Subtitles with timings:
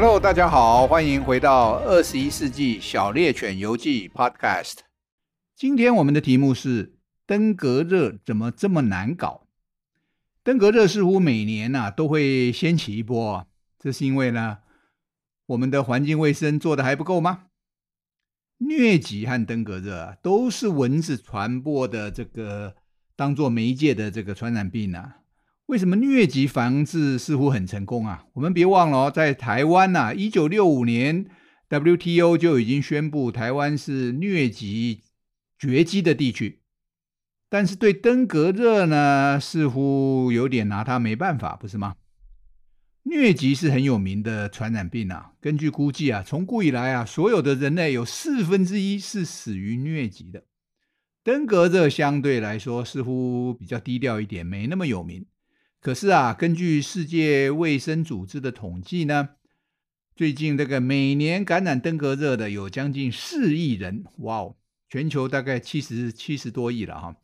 [0.00, 4.76] Hello，大家好，欢迎回到二十一世纪小猎犬游记 Podcast。
[5.56, 6.94] 今天我们的题目是
[7.26, 9.48] 登革热怎么这么难搞？
[10.44, 13.44] 登革热似乎每年呐、啊、都会掀起一波，
[13.76, 14.58] 这是因为呢
[15.46, 17.46] 我们的环境卫生做得还不够吗？
[18.60, 22.76] 疟疾和登革热啊都是蚊子传播的这个
[23.16, 25.16] 当做媒介的这个传染病啊。
[25.68, 28.24] 为什么疟疾防治似乎很成功啊？
[28.32, 31.26] 我们别忘了，在台湾呐，一九六五年
[31.68, 35.02] WTO 就已经宣布台湾是疟疾
[35.58, 36.60] 绝迹的地区，
[37.50, 41.96] 但是对登革热呢，似乎有点拿它没办法，不是吗？
[43.04, 50.44] 疟疾是很有名的传染病啊，根据估计啊，从古以来啊，所有的人类有四分之一是死于疟疾的。
[51.22, 55.26] 登革热相对来说似乎比较低调一点，没那么有名。
[55.80, 59.28] 可是啊，根据世界卫生组织的统计呢，
[60.16, 64.56] 最近这个每年感染登革热的有将近四亿人，哇哦，
[64.88, 67.16] 全球大概七十七十多亿了哈。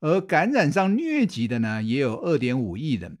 [0.00, 3.16] 而感染上疟疾的呢，也有二点五亿人。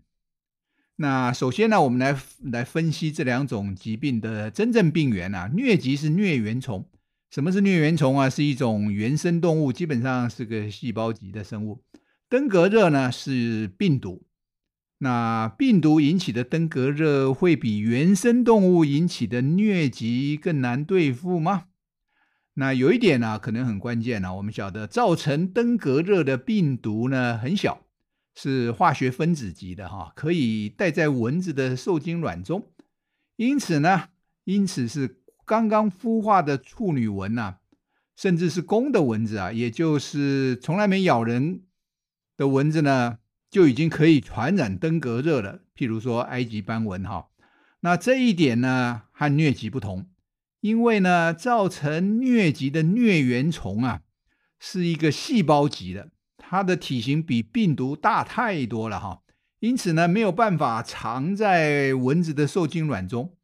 [0.96, 2.20] 那首先呢，我们来
[2.52, 5.48] 来分析这两种疾病的真正病源啊。
[5.48, 6.86] 疟疾是疟原虫，
[7.30, 8.28] 什么是疟原虫啊？
[8.28, 11.82] 是一种原生动物，基本上是个细胞级的生物。
[12.28, 14.26] 登革热呢是病毒。
[15.04, 21.64] 那病毒引起的登革热会比原生动物引起的疟疾更难对付吗？
[22.54, 24.34] 那有一点呢、可能很关键呢、啊。
[24.34, 27.84] 我们晓得造成登革热的病毒呢很小，
[28.36, 32.70] 是化学分子级的哈，可以带在蚊子的受精卵中。
[33.34, 34.10] 因此呢，
[34.44, 37.56] 因此是刚刚孵化的处女蚊呐、
[38.14, 41.62] 甚至是公的蚊子啊，也就是从来没咬人
[42.36, 43.18] 的蚊子呢。
[43.52, 47.26] 就已经可以传染登革热了，譬如说埃及斑蚊哈。
[47.80, 50.06] 那这一点呢，和疟疾不同，
[50.60, 54.00] 因为呢，造成疟疾的疟原虫啊，
[54.58, 56.08] 是一个细胞级的，
[56.38, 59.20] 它的体型比病毒大太多了哈。
[59.60, 63.36] 因此呢，没有办法藏在蚊子的受精卵中。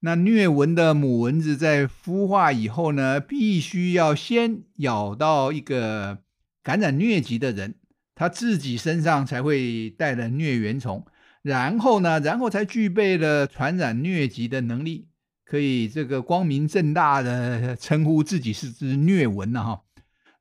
[0.00, 6.20] 那疟蚊的母蚊子在孵化以后呢，必须要先咬到一个
[6.62, 7.74] 感染疟疾的人。
[8.14, 11.04] 他自己身上才会带了疟原虫，
[11.42, 15.08] 然后呢，然后才具备了传染疟疾的能力，
[15.44, 19.82] 可以这个光明正大的 称呼自己是只疟蚊了哈。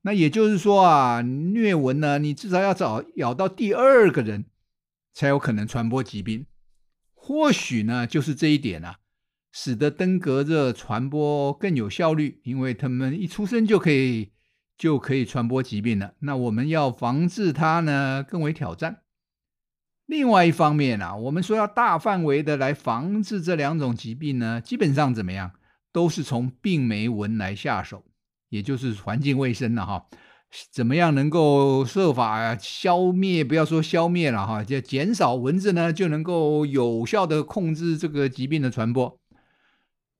[0.01, 4.45] 那也就是说啊，疟蚊呢，你至少要找咬到第二个人，
[5.13, 6.45] 才有可能传播疾病。
[7.13, 8.97] 或许呢，就是这一点啊，
[9.51, 14.31] 使得登革热传播更有效率，因为他们一出生就可以。
[14.81, 16.15] 就可以传播疾病了。
[16.21, 19.01] 那我们要防治它呢，更为挑战。
[20.07, 25.51] 另外一方面啊，我们说要大范围的来防治这两种疾病呢，基本上怎么样，
[25.93, 28.03] 都是从病媒蚊来下手，
[28.49, 30.07] 也就是环境卫生了哈。
[30.71, 33.43] 怎么样能够设法消灭？
[33.43, 39.20] 不要说消灭了哈，就减少蚊子呢，就能够有效的控制这个疾病的传播。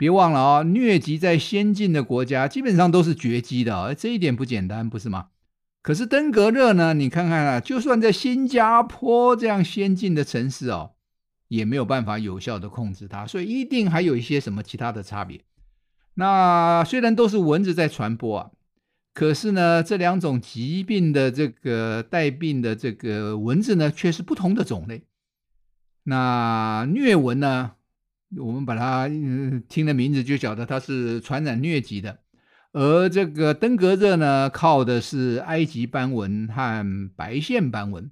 [0.02, 5.28] 别忘了啊、疟疾在先进的国家基本上都是绝迹的，而这一点不简单，不是吗？
[5.84, 6.96] 可是登革热呢？
[6.96, 10.94] 你看看啊，就算在新加坡这样先进的城市哦，
[11.50, 15.42] 也没有办法有效的控制它，所以一定还有一些什么其他的差别。
[16.16, 18.50] 那虽然都是蚊子在传播啊，
[19.14, 25.04] 可是呢，这两种疾病的这个带病的这个蚊子呢，却是不同的种类。
[26.06, 27.74] 那疟蚊呢？
[28.38, 32.19] 我们把它嗯听的名字就晓得它是传染疟疾的，
[32.72, 38.09] 而这个登革热呢，靠的是埃及斑纹和白线斑纹。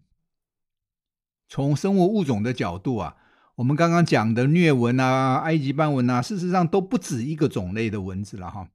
[1.48, 3.16] 从生物物种的角度啊，
[3.56, 8.68] 我们刚刚讲的疟蚊啊、埃及斑蚊啊，事实上都不止一个种类的蚊子了哈。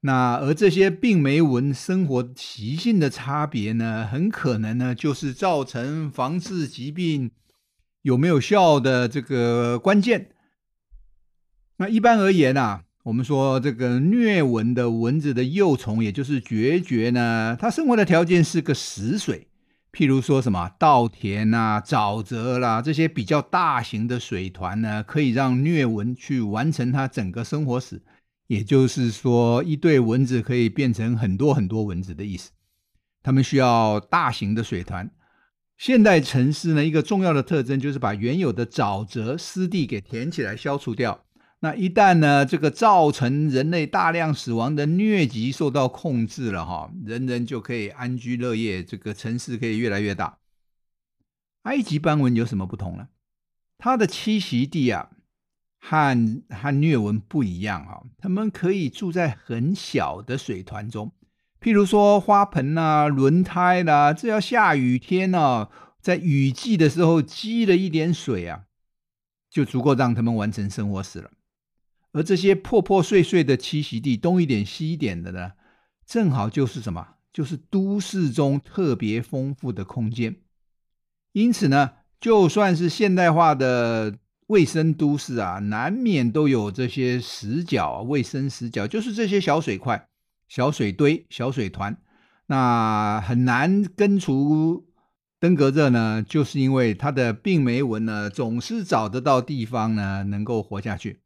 [0.00, 7.32] 那而这些病媒蚊生活习性的差别呢，很可能呢就是造成防治疾病
[8.00, 10.30] 有没有效的这个关键。
[11.80, 19.48] 那一般而言啊，我们说这个疟蚊的蚊子的幼虫，也就是孑孓呢，它生活的条件是个死水，
[19.90, 28.02] 譬如说什么稻田啊、沼泽啦这些比较大型的水团呢，可以让疟蚊去完成它整个生活史。
[28.48, 32.50] 也就是说，一对蚊子可以变成很多很多蚊子的意思。
[33.22, 35.10] 它们需要大型的水团。
[35.78, 41.24] 现代城市呢，一个重要的特征就是把原有的沼泽湿地给填起来，消除掉。
[41.62, 50.38] 那一旦呢，这个造成人类大量死亡的疟疾受到控制了哈，人人就可以安居乐业，这个城市可以越来越大。
[51.64, 53.08] 埃及斑蚊有什么不同呢？
[53.76, 55.10] 它的栖息地啊，
[55.78, 61.12] 和和疟蚊不一样啊，它们可以住在很小的水团中，
[61.60, 65.68] 譬如说花盆啊、轮胎啦、啊，这要下雨天呢、
[66.00, 68.64] 在雨季的时候积了一点水啊，
[69.50, 71.30] 就足够让它们完成生活史了。
[72.12, 75.52] 而这些破破碎碎的栖息地，东一点西一点的呢，
[76.04, 77.06] 正好就是什么？
[77.32, 80.36] 就是都市中特别丰富的空间。
[81.32, 84.18] 因此呢，就算是现代化的
[84.48, 90.08] 卫生都市啊，难免都有这些死角、卫生死角，就是这些小水块、
[90.48, 91.96] 小水堆、小水团。
[92.46, 94.88] 那很难根除
[95.38, 101.20] 登革热呢，就是因为它的病媒蚊呢，总是找得到地方呢，能够活下去。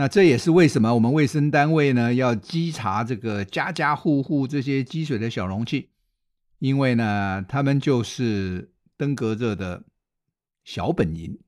[0.00, 5.90] 那这也是为什么我们卫生单位呢，要稽查这个家家户户这些积水的小容器，
[6.58, 9.84] 因为呢，他们就是登革热的
[10.64, 11.38] 小本营，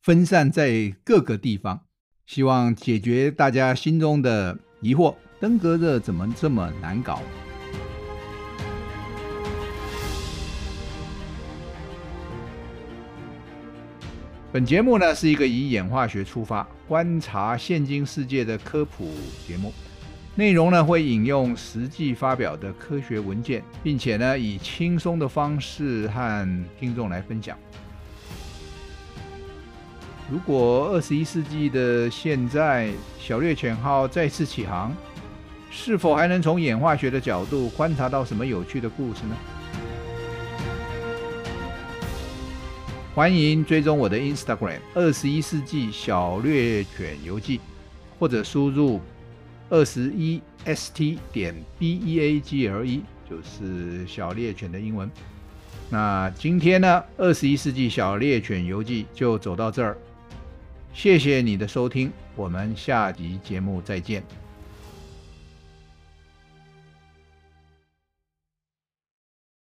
[0.00, 1.86] 分散在各个地方。
[2.24, 7.20] 希望解决大家心中的疑惑：登革热怎么这么难搞？
[14.50, 19.12] 本节目呢是一个以演化学出发，观察现今世界的科普
[19.46, 19.70] 节目，
[20.36, 27.58] 内容呢会引用实际发表的科学文件，并且呢以轻松的方式和听众来分享。
[30.30, 32.90] 如果二十一世纪的现在，
[33.20, 34.96] 小猎犬号再次起航，
[35.70, 39.36] 是否还能从演化学的角度观察到什么有趣的故事呢？
[43.18, 47.58] 欢迎追踪我的 Instagram 二十一世纪小猎犬游记，
[48.16, 49.00] 或者输入
[49.68, 55.10] 二十一 st 点 b e a g l e，就是小猎犬的英文。
[55.90, 59.98] 那今天呢，二十一世纪小猎犬游记就走到这儿，
[60.94, 64.22] 谢谢你的收听，我们下集节目再见。